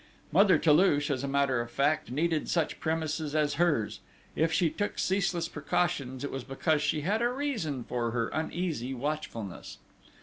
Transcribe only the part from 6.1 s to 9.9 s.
it was because she had a reason for her uneasy watchfulness.